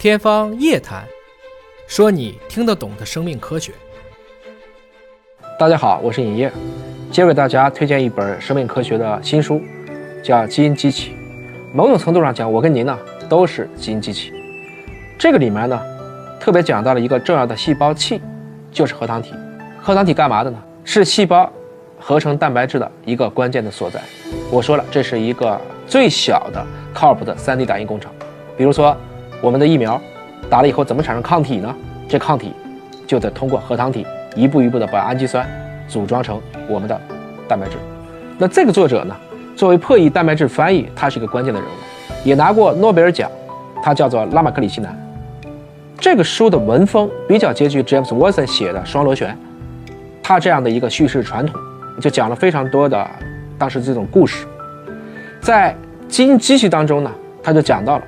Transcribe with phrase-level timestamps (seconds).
[0.00, 1.02] 天方夜谭，
[1.86, 3.70] 说你听得懂的生命科学。
[5.58, 6.50] 大家好，我是尹烨，
[7.12, 9.60] 今儿给大家推荐一本生命科学的新书，
[10.24, 11.10] 叫《基因机器》。
[11.74, 12.98] 某种程度上讲，我跟您呢
[13.28, 14.32] 都是基因机器。
[15.18, 15.78] 这个里面呢，
[16.40, 18.22] 特别讲到了一个重要的细胞器，
[18.72, 19.34] 就是核糖体。
[19.82, 20.58] 核糖体干嘛的呢？
[20.82, 21.52] 是细胞
[21.98, 24.00] 合成蛋白质的一个关键的所在。
[24.50, 28.10] 我说了，这是一个最小的、靠谱的 3D 打印工程。
[28.56, 28.96] 比如说。
[29.40, 30.00] 我们的疫苗
[30.48, 31.74] 打了以后怎么产生抗体呢？
[32.08, 32.52] 这抗体
[33.06, 35.48] 就得通过核糖体一步一步的把氨基酸
[35.88, 37.00] 组装成我们的
[37.48, 37.76] 蛋白质。
[38.36, 39.16] 那这个作者呢，
[39.56, 41.72] 作为破译蛋白质翻译，他是一个关键的人物，
[42.24, 43.30] 也拿过诺贝尔奖。
[43.82, 44.94] 他叫做拉马克里奇南。
[45.98, 49.30] 这个书的文风比较接近 James Watson 写的《双螺旋》，
[50.22, 51.58] 他这样的一个叙事传统，
[52.00, 53.08] 就讲了非常多的
[53.56, 54.46] 当时这种故事。
[55.40, 55.74] 在
[56.08, 57.10] 基因机器当中呢，
[57.42, 58.04] 他就讲到了。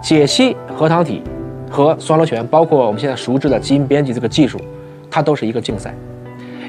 [0.00, 1.22] 解析核糖体
[1.70, 4.58] 和双螺旋，包括我们现在熟知的基因编辑这个技术，
[5.10, 5.94] 它都是一个竞赛，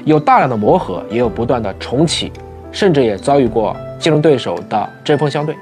[0.04, 2.32] 有大量的磨合，也有不断的重启，
[2.72, 5.54] 甚至也遭遇过竞争对手的针锋相对。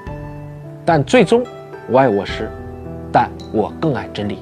[0.84, 1.44] 但最终
[1.88, 2.50] 我爱我师，
[3.12, 4.38] 但我更爱真理。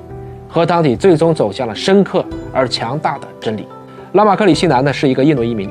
[0.48, 3.66] 核糖体最终走向了深刻而强大的真理。
[4.12, 5.68] 拉马克里西南呢是一个印度移民，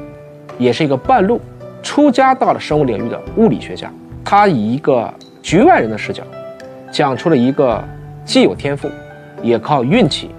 [0.59, 1.39] 也是一个半路
[1.81, 3.91] 出家到了生物领域的物理学家。
[4.23, 6.21] 他以一个局外人的视角。
[6.95, 7.83] 讲出了一个
[8.23, 8.89] 既有天赋，
[9.43, 10.29] 也靠运气，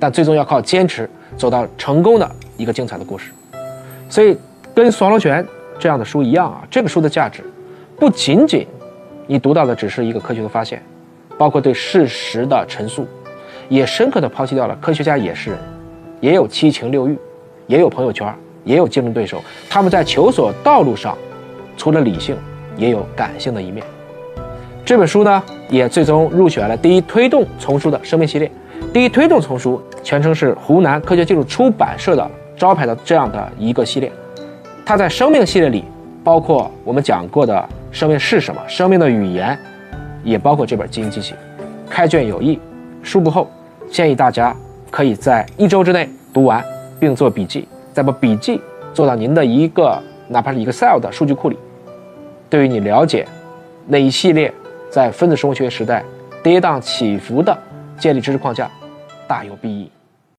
[0.00, 3.30] 但最终要靠坚持走到成功的一个精彩的故事。
[4.08, 4.36] 所以，
[4.74, 5.40] 跟《双螺旋》
[5.78, 7.44] 这样的书一样啊，这个书的价值
[7.96, 8.66] 不仅仅
[9.28, 10.82] 你读到的只是一个科学的发现，
[11.38, 13.06] 包括对事实的陈述，
[13.68, 15.60] 也深刻的抛弃掉了科学家也是人，
[16.18, 17.16] 也有七情六欲，
[17.68, 19.40] 也有朋友圈，也有竞争对手。
[19.68, 21.16] 他们在求索道路上，
[21.76, 22.36] 除了理性，
[22.76, 23.86] 也有感性的一面。
[24.84, 28.50] 这本书呢，也最终入选了第一推动丛书的生命系列。
[28.92, 34.10] 第一推动丛书全称是湖南科学技术出版社的招牌的这样的一个系列。
[34.84, 35.84] 它在生命系列里，
[36.24, 39.56] 包括我们讲过的生命是什么、生命的语言，
[40.24, 41.34] 也包括这本基因机器。
[41.88, 42.58] 开卷有益，
[43.02, 43.48] 书不厚，
[43.88, 44.56] 建议大家
[44.90, 46.64] 可以在一周之内读完，
[46.98, 48.60] 并做笔记，再把笔记
[48.92, 51.56] 做到您的一个哪怕是 Excel 的数据库里，
[52.48, 53.24] 对于你了解
[53.86, 54.52] 那一系列。
[54.90, 56.04] 在分子生物学时代，
[56.42, 57.56] 跌宕起伏的
[57.96, 58.68] 建立知识框架，
[59.28, 59.90] 大有裨益。